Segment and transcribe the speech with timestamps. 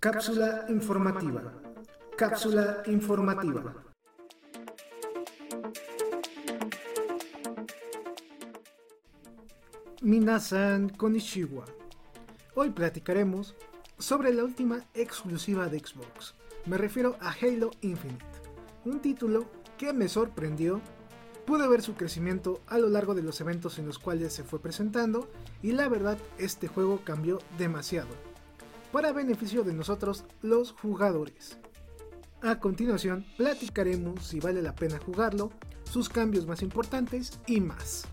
[0.00, 1.52] Cápsula informativa.
[2.16, 3.74] Cápsula informativa.
[10.02, 11.64] Minasan Konishiwa.
[12.54, 13.56] Hoy platicaremos
[13.98, 16.34] sobre la última exclusiva de Xbox.
[16.66, 18.24] Me refiero a Halo Infinite,
[18.84, 19.46] un título
[19.78, 20.82] que me sorprendió.
[21.46, 24.60] Pude ver su crecimiento a lo largo de los eventos en los cuales se fue
[24.60, 25.28] presentando
[25.62, 28.08] y la verdad este juego cambió demasiado
[28.94, 31.58] para beneficio de nosotros los jugadores.
[32.42, 35.50] A continuación, platicaremos si vale la pena jugarlo,
[35.82, 38.04] sus cambios más importantes y más.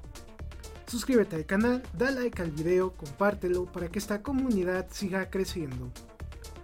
[0.88, 5.92] Suscríbete al canal, da like al video, compártelo para que esta comunidad siga creciendo.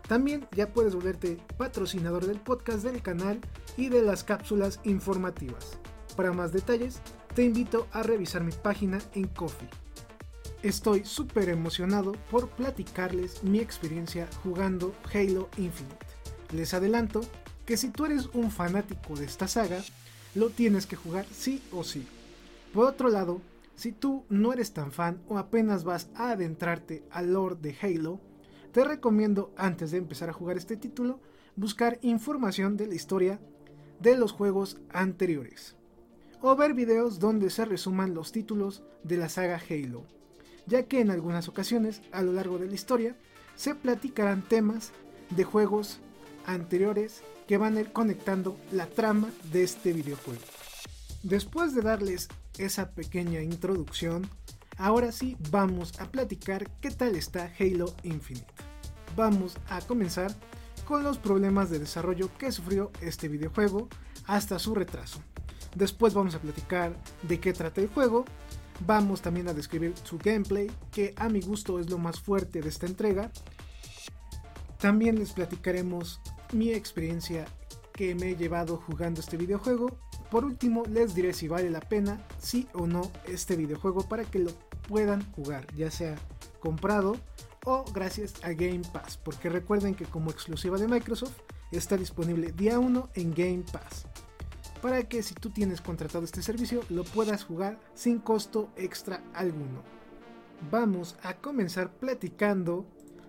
[0.08, 3.40] También ya puedes volverte patrocinador del podcast del canal
[3.78, 5.78] y de las cápsulas informativas.
[6.18, 7.00] Para más detalles,
[7.36, 9.70] te invito a revisar mi página en Coffee.
[10.64, 16.08] Estoy súper emocionado por platicarles mi experiencia jugando Halo Infinite.
[16.54, 17.22] Les adelanto
[17.68, 19.80] que si tú eres un fanático de esta saga,
[20.34, 22.08] lo tienes que jugar sí o sí.
[22.74, 23.40] Por otro lado,
[23.76, 28.20] si tú no eres tan fan o apenas vas a adentrarte al lore de Halo,
[28.72, 31.20] te recomiendo antes de empezar a jugar este título
[31.56, 33.40] buscar información de la historia
[34.00, 35.77] de los juegos anteriores
[36.42, 40.06] o ver videos donde se resuman los títulos de la saga Halo
[40.68, 43.16] ya que en algunas ocasiones a lo largo de la historia
[43.56, 44.92] se platicarán temas
[45.32, 46.00] de juegos
[46.46, 50.42] anteriores que van a ir conectando la trama de este videojuego.
[51.24, 54.30] Después de darles esa pequeña introducción,
[54.78, 58.54] ahora sí vamos a platicar qué tal está Halo Infinite.
[59.16, 60.36] Vamos a comenzar
[60.86, 63.88] con los problemas de desarrollo que sufrió este videojuego
[64.26, 65.22] hasta su retraso.
[65.78, 68.26] Después vamos a platicar de qué trata el juego
[68.86, 72.70] Vamos también a describir su gameplay, que a mi gusto es lo más fuerte de
[72.70, 73.32] esta entrega.
[74.80, 76.22] También les platicaremos
[76.54, 77.46] mi experiencia
[77.94, 79.98] que me he llevado jugando este videojuego.
[80.30, 84.40] Por último, les diré si vale la pena, sí o no, este videojuego para que
[84.40, 84.52] lo
[84.88, 86.16] puedan jugar, ya sea
[86.60, 87.18] comprado
[87.66, 91.38] o gracias a Game Pass, porque recuerden que como exclusiva de Microsoft
[91.72, 94.06] está disponible día 1 en Game Pass
[94.82, 99.84] para que si tú tienes contratado este servicio lo puedas jugar sin costo extra alguno.
[100.72, 102.86] Vamos a comenzar platicando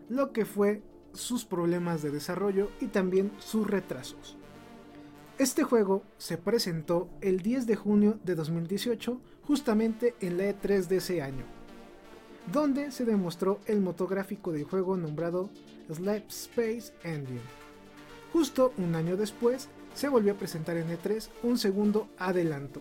[0.09, 0.83] lo que fue
[1.13, 4.37] sus problemas de desarrollo y también sus retrasos.
[5.39, 10.97] Este juego se presentó el 10 de junio de 2018 justamente en la E3 de
[10.97, 11.45] ese año,
[12.53, 15.51] donde se demostró el motográfico del juego nombrado
[15.93, 17.41] Slap Space Engine.
[18.33, 22.81] Justo un año después se volvió a presentar en E3 un segundo adelanto,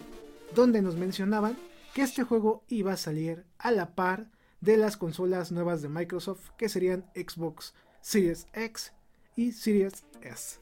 [0.53, 1.57] donde nos mencionaban
[1.95, 4.27] que este juego iba a salir a la par
[4.61, 8.93] de las consolas nuevas de Microsoft que serían Xbox Series X
[9.35, 10.59] y Series S.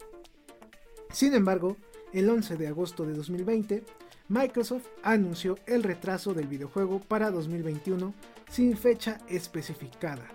[1.11, 1.75] Sin embargo,
[2.13, 3.83] el 11 de agosto de 2020,
[4.29, 8.13] Microsoft anunció el retraso del videojuego para 2021
[8.49, 10.25] sin fecha especificada,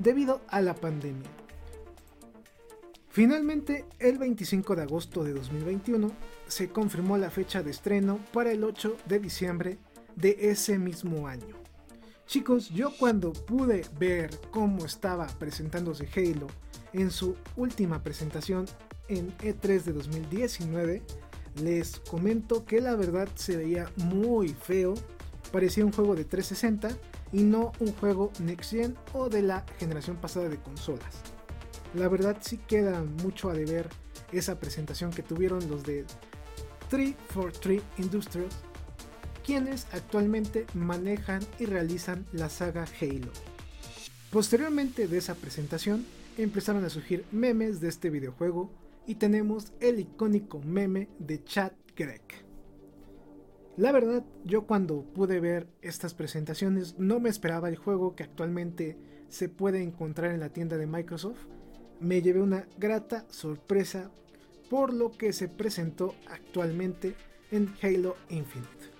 [0.00, 1.39] debido a la pandemia.
[3.12, 6.12] Finalmente, el 25 de agosto de 2021
[6.46, 9.78] se confirmó la fecha de estreno para el 8 de diciembre
[10.14, 11.56] de ese mismo año.
[12.26, 16.46] Chicos, yo cuando pude ver cómo estaba presentándose Halo
[16.92, 18.66] en su última presentación
[19.08, 21.02] en E3 de 2019,
[21.60, 24.94] les comento que la verdad se veía muy feo,
[25.50, 26.96] parecía un juego de 360
[27.32, 31.39] y no un juego Next Gen o de la generación pasada de consolas.
[31.94, 33.88] La verdad sí queda mucho a deber
[34.32, 36.04] esa presentación que tuvieron los de
[36.88, 38.54] 343 Industries,
[39.44, 43.32] quienes actualmente manejan y realizan la saga Halo.
[44.30, 46.06] Posteriormente de esa presentación
[46.38, 48.70] empezaron a surgir memes de este videojuego
[49.06, 52.22] y tenemos el icónico meme de Chad Greg.
[53.76, 58.96] La verdad, yo cuando pude ver estas presentaciones no me esperaba el juego que actualmente
[59.28, 61.46] se puede encontrar en la tienda de Microsoft
[62.00, 64.10] me llevé una grata sorpresa
[64.68, 67.14] por lo que se presentó actualmente
[67.50, 68.90] en Halo Infinite.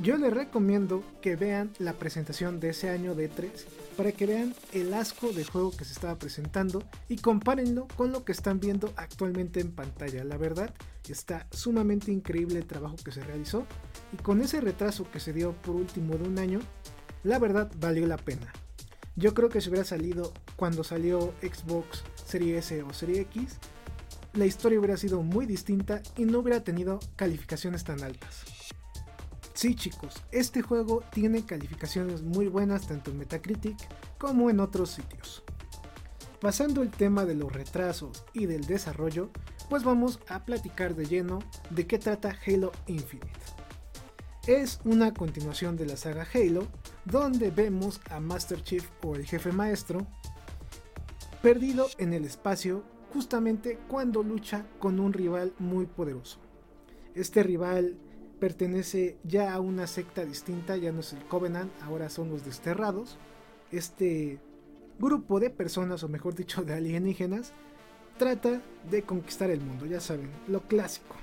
[0.00, 4.52] Yo les recomiendo que vean la presentación de ese año de 3 para que vean
[4.72, 8.92] el asco de juego que se estaba presentando y compárenlo con lo que están viendo
[8.96, 10.24] actualmente en pantalla.
[10.24, 10.74] La verdad
[11.08, 13.66] está sumamente increíble el trabajo que se realizó
[14.12, 16.60] y con ese retraso que se dio por último de un año,
[17.22, 18.52] la verdad valió la pena.
[19.14, 23.58] Yo creo que si hubiera salido cuando salió Xbox Serie S o Serie X,
[24.34, 28.44] la historia hubiera sido muy distinta y no hubiera tenido calificaciones tan altas.
[29.54, 33.76] Sí chicos, este juego tiene calificaciones muy buenas tanto en Metacritic
[34.18, 35.44] como en otros sitios.
[36.40, 39.30] Pasando el tema de los retrasos y del desarrollo,
[39.70, 41.38] pues vamos a platicar de lleno
[41.70, 43.30] de qué trata Halo Infinite.
[44.46, 46.66] Es una continuación de la saga Halo,
[47.06, 50.06] donde vemos a Master Chief o el jefe maestro
[51.44, 52.82] perdido en el espacio
[53.12, 56.38] justamente cuando lucha con un rival muy poderoso.
[57.14, 57.98] Este rival
[58.40, 63.18] pertenece ya a una secta distinta, ya no es el Covenant, ahora son los desterrados.
[63.70, 64.40] Este
[64.98, 67.52] grupo de personas, o mejor dicho, de alienígenas,
[68.16, 71.14] trata de conquistar el mundo, ya saben, lo clásico.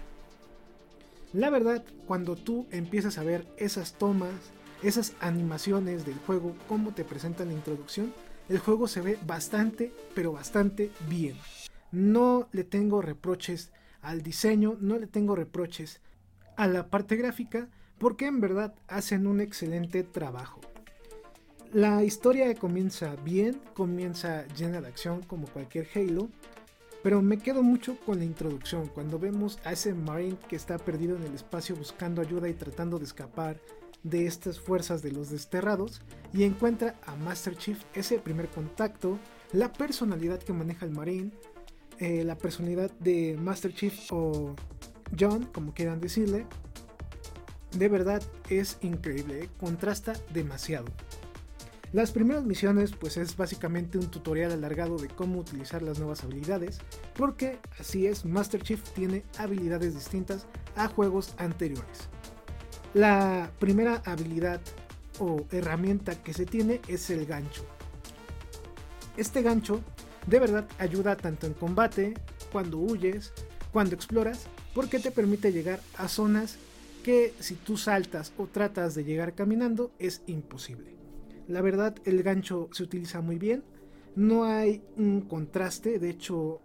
[1.33, 4.35] La verdad, cuando tú empiezas a ver esas tomas,
[4.83, 8.13] esas animaciones del juego, cómo te presentan la introducción,
[8.51, 11.37] el juego se ve bastante, pero bastante bien.
[11.93, 13.71] No le tengo reproches
[14.01, 16.01] al diseño, no le tengo reproches
[16.57, 20.59] a la parte gráfica, porque en verdad hacen un excelente trabajo.
[21.71, 26.27] La historia comienza bien, comienza llena de acción como cualquier Halo,
[27.03, 31.15] pero me quedo mucho con la introducción, cuando vemos a ese Marine que está perdido
[31.15, 33.61] en el espacio buscando ayuda y tratando de escapar
[34.03, 36.01] de estas fuerzas de los desterrados
[36.33, 39.19] y encuentra a Master Chief, ese primer contacto,
[39.53, 41.31] la personalidad que maneja el Marine,
[41.99, 44.55] eh, la personalidad de Master Chief o
[45.19, 46.45] John, como quieran decirle,
[47.77, 49.49] de verdad es increíble, ¿eh?
[49.59, 50.85] contrasta demasiado.
[51.93, 56.79] Las primeras misiones pues es básicamente un tutorial alargado de cómo utilizar las nuevas habilidades,
[57.15, 60.47] porque así es, Master Chief tiene habilidades distintas
[60.77, 62.09] a juegos anteriores.
[62.93, 64.59] La primera habilidad
[65.19, 67.65] o herramienta que se tiene es el gancho.
[69.17, 69.81] Este gancho
[70.27, 72.13] de verdad ayuda tanto en combate,
[72.51, 73.33] cuando huyes,
[73.71, 76.57] cuando exploras, porque te permite llegar a zonas
[77.03, 80.95] que si tú saltas o tratas de llegar caminando es imposible.
[81.47, 83.63] La verdad, el gancho se utiliza muy bien.
[84.15, 86.61] No hay un contraste, de hecho,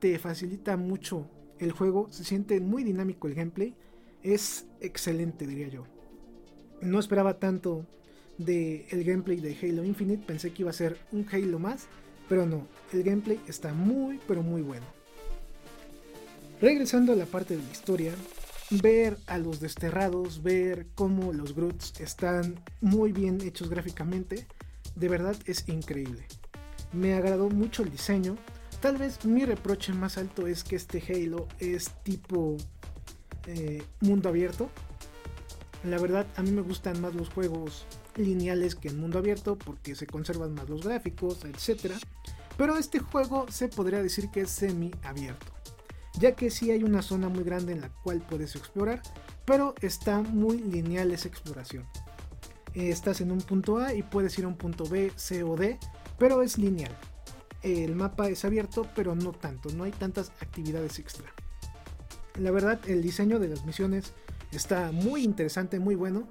[0.00, 2.08] te facilita mucho el juego.
[2.10, 3.74] Se siente muy dinámico el gameplay.
[4.22, 5.84] Es excelente, diría yo.
[6.80, 7.86] No esperaba tanto
[8.36, 10.24] del el gameplay de Halo Infinite.
[10.26, 11.86] Pensé que iba a ser un Halo más,
[12.28, 12.66] pero no.
[12.92, 14.86] El gameplay está muy, pero muy bueno.
[16.60, 18.12] Regresando a la parte de la historia,
[18.70, 24.46] ver a los desterrados, ver cómo los Groots están muy bien hechos gráficamente,
[24.94, 26.26] de verdad es increíble.
[26.92, 28.36] Me agradó mucho el diseño.
[28.80, 32.56] Tal vez mi reproche más alto es que este Halo es tipo
[33.48, 34.70] eh, mundo abierto.
[35.84, 37.86] La verdad, a mí me gustan más los juegos
[38.16, 41.94] lineales que en mundo abierto porque se conservan más los gráficos, etc.
[42.56, 45.58] Pero este juego se podría decir que es semi abierto
[46.18, 49.02] ya que sí hay una zona muy grande en la cual puedes explorar,
[49.44, 51.84] pero está muy lineal esa exploración.
[52.74, 55.56] Eh, estás en un punto A y puedes ir a un punto B, C o
[55.56, 55.78] D,
[56.18, 56.94] pero es lineal.
[57.62, 61.32] El mapa es abierto, pero no tanto, no hay tantas actividades extra.
[62.38, 64.12] La verdad, el diseño de las misiones
[64.52, 66.28] está muy interesante, muy bueno.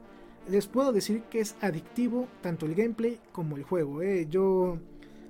[0.50, 4.02] Les puedo decir que es adictivo tanto el gameplay como el juego.
[4.02, 4.26] Eh.
[4.30, 4.78] Yo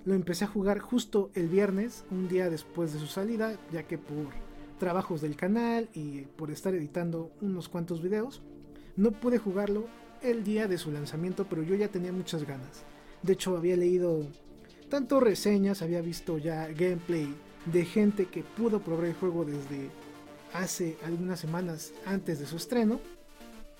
[0.06, 3.97] lo empecé a jugar justo el viernes, un día después de su salida, ya que
[3.97, 4.27] por
[4.77, 8.44] trabajos del canal y por estar editando unos cuantos videos,
[8.95, 9.88] no pude jugarlo
[10.21, 12.83] el día de su lanzamiento, pero yo ya tenía muchas ganas.
[13.23, 14.27] De hecho, había leído
[14.89, 17.33] tanto reseñas, había visto ya gameplay
[17.66, 19.90] de gente que pudo probar el juego desde
[20.54, 22.99] hace algunas semanas antes de su estreno,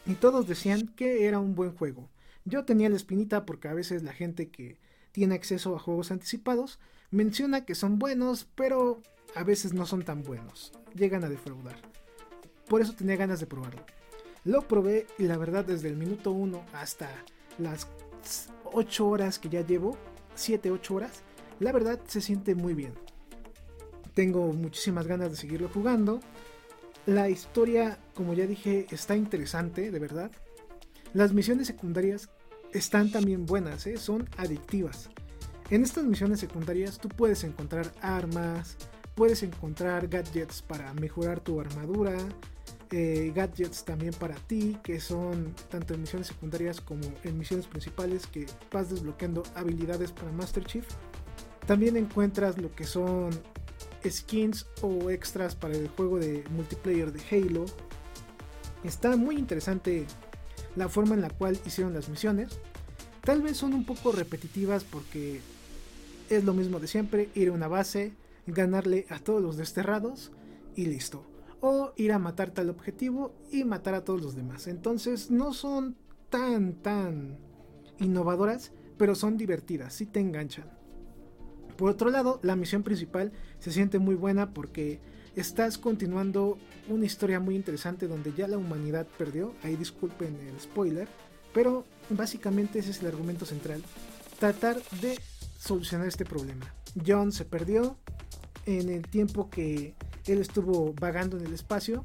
[0.06, 2.10] y todos decían que era un buen juego.
[2.46, 4.80] Yo tenía la espinita porque a veces la gente que
[5.12, 6.80] tiene acceso a juegos anticipados
[7.12, 9.02] menciona que son buenos, pero
[9.36, 11.76] a veces no son tan buenos, llegan a defraudar.
[12.68, 13.86] Por eso tenía ganas de probarlo.
[14.46, 17.10] Lo probé y la verdad desde el minuto 1 hasta
[17.58, 17.88] las
[18.64, 19.98] 8 horas que ya llevo,
[20.38, 21.24] 7-8 horas,
[21.60, 22.94] la verdad se siente muy bien.
[24.14, 26.20] Tengo muchísimas ganas de seguirlo jugando.
[27.08, 30.30] La historia, como ya dije, está interesante, de verdad.
[31.14, 32.30] Las misiones secundarias
[32.74, 33.96] están también buenas, ¿eh?
[33.96, 35.10] son adictivas.
[35.70, 38.76] En estas misiones secundarias tú puedes encontrar armas,
[39.16, 42.18] puedes encontrar gadgets para mejorar tu armadura,
[42.92, 48.28] eh, gadgets también para ti, que son tanto en misiones secundarias como en misiones principales
[48.28, 50.86] que vas desbloqueando habilidades para Master Chief.
[51.66, 53.30] También encuentras lo que son
[54.10, 57.66] skins o extras para el juego de multiplayer de Halo.
[58.84, 60.06] Está muy interesante
[60.76, 62.60] la forma en la cual hicieron las misiones.
[63.24, 65.42] Tal vez son un poco repetitivas porque
[66.30, 68.14] es lo mismo de siempre, ir a una base,
[68.46, 70.32] ganarle a todos los desterrados
[70.76, 71.26] y listo.
[71.60, 74.68] o ir a matar tal objetivo y matar a todos los demás.
[74.68, 75.96] Entonces no son
[76.30, 77.40] tan, tan
[77.98, 80.77] innovadoras, pero son divertidas, sí te enganchan.
[81.78, 85.00] Por otro lado, la misión principal se siente muy buena porque
[85.36, 86.58] estás continuando
[86.90, 89.54] una historia muy interesante donde ya la humanidad perdió.
[89.64, 91.08] Ahí disculpen el spoiler,
[91.54, 93.84] pero básicamente ese es el argumento central.
[94.40, 95.20] Tratar de
[95.60, 96.74] solucionar este problema.
[97.06, 97.98] John se perdió
[98.66, 99.94] en el tiempo que
[100.26, 102.04] él estuvo vagando en el espacio.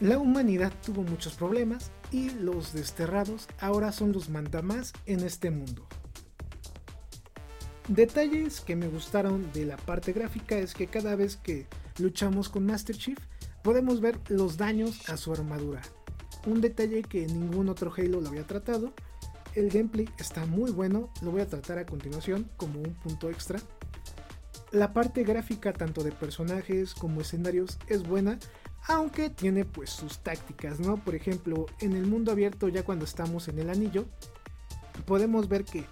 [0.00, 5.86] La humanidad tuvo muchos problemas y los desterrados ahora son los mandamás en este mundo.
[7.88, 11.66] Detalles que me gustaron de la parte gráfica es que cada vez que
[11.98, 13.18] luchamos con Master Chief
[13.62, 15.80] podemos ver los daños a su armadura.
[16.46, 18.92] Un detalle que ningún otro Halo lo había tratado.
[19.54, 23.58] El gameplay está muy bueno, lo voy a tratar a continuación como un punto extra.
[24.70, 28.38] La parte gráfica tanto de personajes como escenarios es buena,
[28.86, 31.02] aunque tiene pues sus tácticas, ¿no?
[31.02, 34.04] Por ejemplo, en el mundo abierto ya cuando estamos en el anillo,
[35.06, 35.86] podemos ver que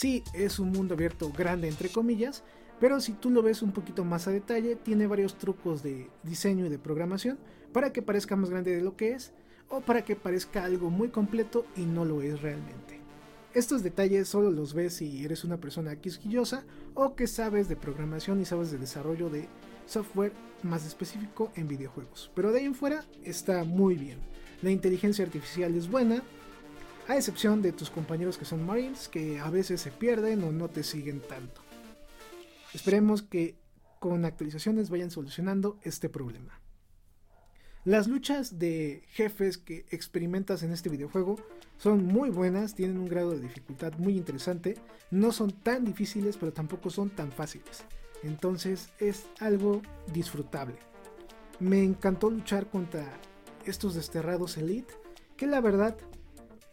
[0.00, 2.42] Sí, es un mundo abierto grande entre comillas,
[2.80, 6.64] pero si tú lo ves un poquito más a detalle, tiene varios trucos de diseño
[6.64, 7.38] y de programación
[7.74, 9.34] para que parezca más grande de lo que es
[9.68, 12.98] o para que parezca algo muy completo y no lo es realmente.
[13.52, 16.64] Estos detalles solo los ves si eres una persona quisquillosa
[16.94, 19.50] o que sabes de programación y sabes de desarrollo de
[19.84, 22.30] software más específico en videojuegos.
[22.34, 24.16] Pero de ahí en fuera está muy bien.
[24.62, 26.22] La inteligencia artificial es buena,
[27.10, 30.68] a excepción de tus compañeros que son Marines, que a veces se pierden o no
[30.68, 31.60] te siguen tanto.
[32.72, 33.56] Esperemos que
[33.98, 36.60] con actualizaciones vayan solucionando este problema.
[37.84, 41.34] Las luchas de jefes que experimentas en este videojuego
[41.78, 44.76] son muy buenas, tienen un grado de dificultad muy interesante,
[45.10, 47.82] no son tan difíciles pero tampoco son tan fáciles,
[48.22, 50.76] entonces es algo disfrutable.
[51.58, 53.04] Me encantó luchar contra
[53.64, 54.94] estos desterrados Elite,
[55.36, 55.96] que la verdad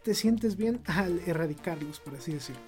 [0.03, 2.61] te sientes bien al erradicarlos, por así decirlo.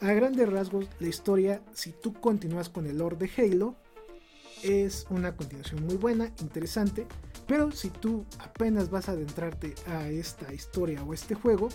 [0.00, 3.74] A grandes rasgos, la historia, si tú continúas con el lore de Halo,
[4.62, 7.06] es una continuación muy buena, interesante,
[7.46, 11.68] pero si tú apenas vas a adentrarte a esta historia o este juego,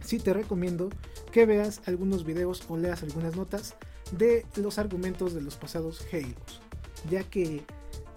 [0.00, 0.90] sí te recomiendo
[1.32, 3.74] que veas algunos videos o leas algunas notas
[4.12, 6.60] de los argumentos de los pasados Halos,
[7.10, 7.64] ya que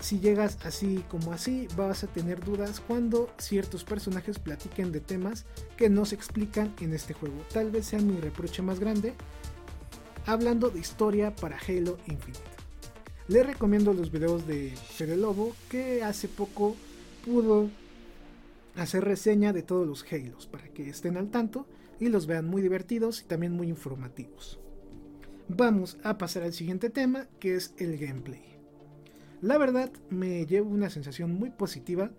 [0.02, 5.46] si llegas así como así, vas a tener dudas cuando ciertos personajes platiquen de temas
[5.78, 7.36] que no se explican en este juego.
[7.54, 9.14] Tal vez sea mi reproche más grande
[10.26, 12.40] hablando de historia para Halo Infinite.
[13.28, 16.76] Les recomiendo los videos de Fede Lobo que hace poco
[17.24, 17.70] pudo
[18.76, 21.68] hacer reseña de todos los Halos para que estén al tanto
[22.00, 24.60] y los vean muy divertidos y también muy informativos.
[25.48, 28.51] Vamos a pasar al siguiente tema que es el gameplay.
[29.42, 32.12] La verdad me llevo una sensación muy positiva.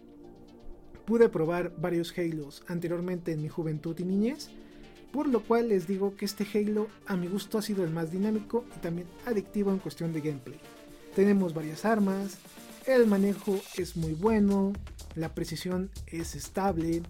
[1.06, 4.50] Pude probar varios Halos anteriormente en mi juventud y niñez,
[5.12, 8.10] por lo cual les digo que este Halo a mi gusto ha sido el más
[8.10, 10.58] dinámico y también adictivo en cuestión de gameplay.
[11.14, 12.38] Tenemos varias armas,
[12.86, 14.72] el manejo es muy bueno,
[15.14, 17.02] la precisión es estable,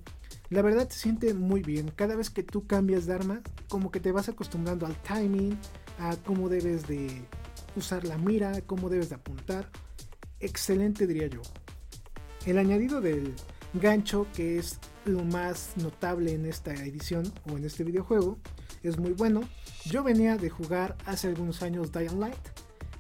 [0.51, 1.91] la verdad se siente muy bien.
[1.97, 5.57] Cada vez que tú cambias de arma, como que te vas acostumbrando al timing,
[5.99, 7.09] a cómo debes de
[7.77, 9.71] usar la mira, cómo debes de apuntar
[10.43, 11.41] excelente diría yo.
[12.45, 13.35] El añadido del
[13.75, 18.39] gancho, que es lo más notable en esta edición o en este videojuego,
[18.83, 19.43] es muy bueno.
[19.85, 22.37] Yo venía de jugar hace algunos años Dying Light.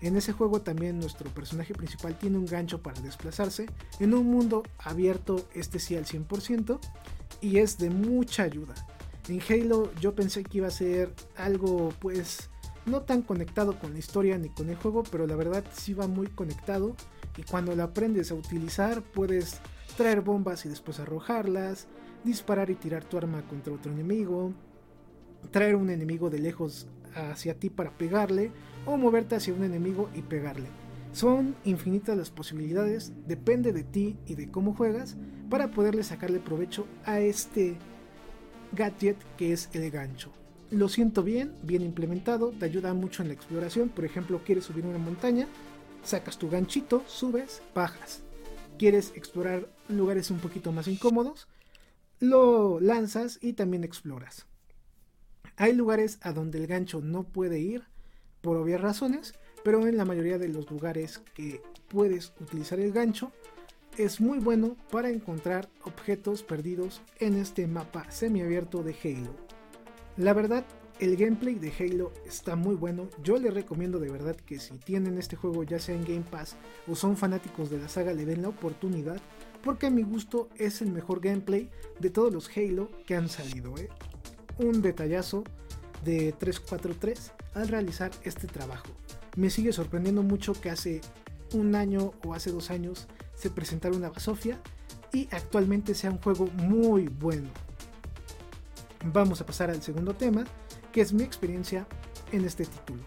[0.01, 3.67] En ese juego también nuestro personaje principal tiene un gancho para desplazarse
[4.01, 6.81] en un mundo abierto, este sí al 100%,
[7.41, 8.75] y es de mucha ayuda.
[9.29, 12.51] En Halo yo pensé que iba a ser algo pues
[12.87, 16.07] no tan conectado con la historia ni con el juego, pero la verdad sí va
[16.07, 16.95] muy conectado
[17.37, 19.61] y cuando la aprendes a utilizar puedes
[19.97, 21.87] traer bombas y después arrojarlas,
[22.25, 24.53] disparar y tirar tu arma contra otro enemigo,
[25.51, 28.51] traer un enemigo de lejos hacia ti para pegarle
[28.87, 30.69] o moverte hacia un enemigo y pegarle.
[31.13, 35.17] Son infinitas las posibilidades, depende de ti y de cómo juegas
[35.51, 37.77] para poderle sacarle provecho a este
[38.73, 40.33] gadget que es el gancho.
[40.73, 44.87] Lo siento bien, bien implementado, te ayuda mucho en la exploración, por ejemplo quieres subir
[44.87, 45.47] una montaña,
[46.03, 48.23] sacas tu ganchito, subes, bajas.
[48.79, 51.47] Quieres explorar lugares un poquito más incómodos,
[52.21, 54.47] lo lanzas y también exploras.
[55.57, 57.85] Hay lugares a donde el gancho no puede ir
[58.41, 63.31] por obvias razones, pero en la mayoría de los lugares que puedes utilizar el gancho
[63.99, 69.52] es muy bueno para encontrar objetos perdidos en este mapa semiabierto de Halo.
[70.17, 70.65] La verdad
[71.01, 73.09] El gameplay de Halo está muy bueno.
[73.25, 76.57] Yo les recomiendo de verdad que si tienen este juego ya sea en Game Pass
[76.87, 79.21] o son fanáticos de la saga le den la oportunidad.
[79.65, 83.77] Porque a mi gusto es el mejor gameplay de todos los Halo que han salido.
[83.79, 83.89] ¿eh?
[84.59, 85.45] Un detallazo
[86.05, 88.89] de 343 al realizar este trabajo.
[89.37, 91.01] Me sigue sorprendiendo mucho que hace
[91.55, 94.61] un año o hace dos años se presentara una Sofia
[95.13, 97.49] y actualmente sea un juego muy bueno.
[99.05, 100.45] Vamos a pasar al segundo tema,
[100.93, 101.87] que es mi experiencia
[102.31, 103.03] en este título.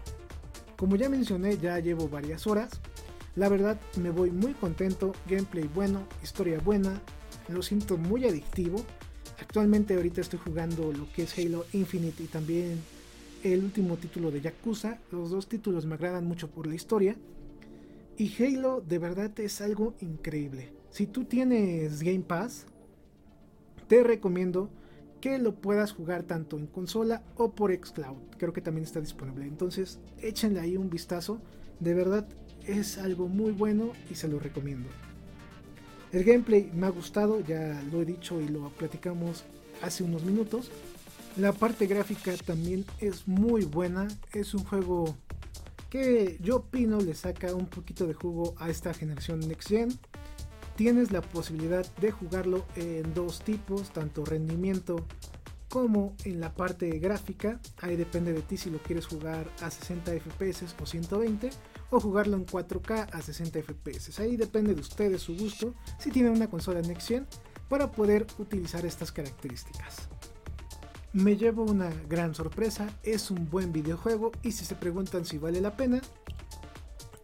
[0.76, 2.70] Como ya mencioné, ya llevo varias horas.
[3.34, 7.00] La verdad me voy muy contento, gameplay bueno, historia buena,
[7.48, 8.84] lo siento muy adictivo.
[9.40, 12.78] Actualmente ahorita estoy jugando lo que es Halo Infinite y también
[13.42, 14.98] el último título de Yakuza.
[15.10, 17.16] Los dos títulos me agradan mucho por la historia.
[18.18, 20.72] Y Halo de verdad es algo increíble.
[20.90, 22.66] Si tú tienes Game Pass,
[23.88, 24.68] te recomiendo
[25.20, 28.16] que lo puedas jugar tanto en consola o por xCloud.
[28.38, 29.46] Creo que también está disponible.
[29.46, 31.40] Entonces, échenle ahí un vistazo.
[31.80, 32.26] De verdad
[32.66, 34.88] es algo muy bueno y se lo recomiendo.
[36.12, 39.44] El gameplay me ha gustado, ya lo he dicho y lo platicamos
[39.82, 40.70] hace unos minutos.
[41.36, 44.08] La parte gráfica también es muy buena.
[44.32, 45.16] Es un juego
[45.90, 49.88] que yo opino le saca un poquito de jugo a esta generación Next Gen
[50.76, 55.06] tienes la posibilidad de jugarlo en dos tipos, tanto rendimiento
[55.68, 57.60] como en la parte gráfica.
[57.80, 61.50] Ahí depende de ti si lo quieres jugar a 60 FPS o 120
[61.90, 64.20] o jugarlo en 4K a 60 FPS.
[64.20, 67.26] Ahí depende de ustedes su gusto si tienen una consola Next Gen
[67.68, 70.08] para poder utilizar estas características.
[71.12, 75.60] Me llevo una gran sorpresa, es un buen videojuego y si se preguntan si vale
[75.60, 76.00] la pena,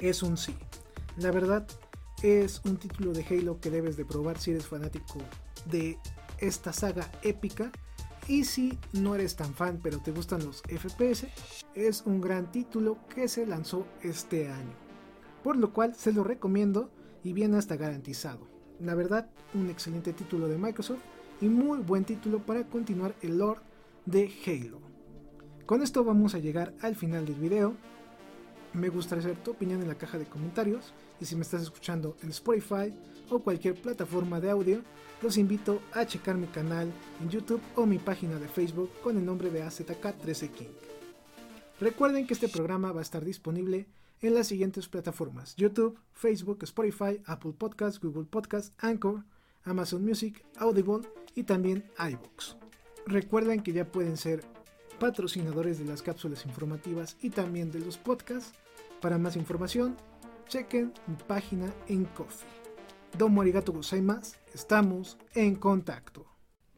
[0.00, 0.56] es un sí.
[1.18, 1.66] La verdad,
[2.22, 5.18] es un título de Halo que debes de probar si eres fanático
[5.66, 5.98] de
[6.38, 7.70] esta saga épica.
[8.28, 11.26] Y si no eres tan fan pero te gustan los FPS,
[11.74, 14.74] es un gran título que se lanzó este año.
[15.42, 16.90] Por lo cual se lo recomiendo
[17.24, 18.46] y viene hasta garantizado.
[18.78, 21.00] La verdad, un excelente título de Microsoft
[21.40, 23.60] y muy buen título para continuar el lore
[24.06, 24.80] de Halo.
[25.66, 27.74] Con esto vamos a llegar al final del video.
[28.74, 32.16] Me gustaría saber tu opinión en la caja de comentarios y si me estás escuchando
[32.22, 32.92] en Spotify
[33.28, 34.82] o cualquier plataforma de audio,
[35.20, 39.26] los invito a checar mi canal en YouTube o mi página de Facebook con el
[39.26, 40.72] nombre de AZK13 King.
[41.80, 43.86] Recuerden que este programa va a estar disponible
[44.22, 49.24] en las siguientes plataformas: YouTube, Facebook, Spotify, Apple Podcasts, Google Podcasts, Anchor,
[49.64, 52.56] Amazon Music, Audible y también iBooks.
[53.06, 54.44] Recuerden que ya pueden ser
[54.98, 58.52] patrocinadores de las cápsulas informativas y también de los podcasts.
[59.00, 59.96] Para más información,
[60.48, 62.48] chequen mi página en Coffee.
[63.18, 66.26] Domo arigato gozaimasu, estamos en contacto.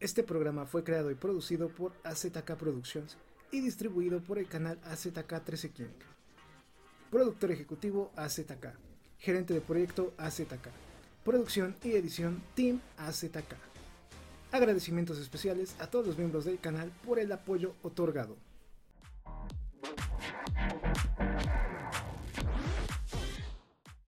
[0.01, 3.17] Este programa fue creado y producido por AZK Productions
[3.51, 5.85] y distribuido por el canal AZK 13 King.
[7.11, 8.75] Productor ejecutivo AZK.
[9.19, 10.69] Gerente de proyecto AZK.
[11.25, 13.74] Producción y edición Team AZK.
[14.55, 18.37] Agradecimientos especiales a todos los miembros del canal por el apoyo otorgado.